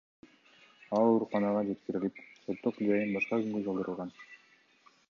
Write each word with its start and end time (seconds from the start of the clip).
Ал 0.99 1.09
ооруканага 1.09 1.61
жеткирилип, 1.67 2.25
соттук 2.47 2.83
жыйын 2.89 3.17
башка 3.19 3.41
күнгө 3.45 3.65
жылдырылган. 3.71 4.17